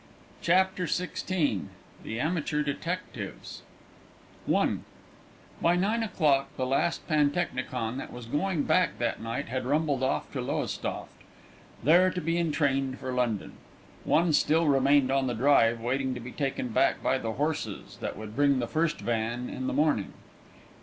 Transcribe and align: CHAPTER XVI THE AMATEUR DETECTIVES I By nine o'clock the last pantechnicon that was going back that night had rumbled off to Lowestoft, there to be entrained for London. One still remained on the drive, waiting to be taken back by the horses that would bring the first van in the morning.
CHAPTER 0.41 0.85
XVI 0.87 1.65
THE 2.01 2.17
AMATEUR 2.19 2.63
DETECTIVES 2.63 3.61
I 4.51 4.77
By 5.61 5.75
nine 5.75 6.01
o'clock 6.01 6.49
the 6.57 6.65
last 6.65 7.07
pantechnicon 7.07 7.97
that 7.97 8.11
was 8.11 8.25
going 8.25 8.63
back 8.63 8.97
that 8.97 9.21
night 9.21 9.49
had 9.49 9.67
rumbled 9.67 10.01
off 10.01 10.31
to 10.31 10.41
Lowestoft, 10.41 11.11
there 11.83 12.09
to 12.09 12.19
be 12.19 12.39
entrained 12.39 12.97
for 12.97 13.11
London. 13.13 13.57
One 14.03 14.33
still 14.33 14.67
remained 14.67 15.11
on 15.11 15.27
the 15.27 15.35
drive, 15.35 15.79
waiting 15.79 16.15
to 16.15 16.19
be 16.19 16.31
taken 16.31 16.69
back 16.69 17.03
by 17.03 17.19
the 17.19 17.33
horses 17.33 17.99
that 18.01 18.17
would 18.17 18.35
bring 18.35 18.57
the 18.57 18.65
first 18.65 19.01
van 19.01 19.51
in 19.51 19.67
the 19.67 19.71
morning. 19.73 20.13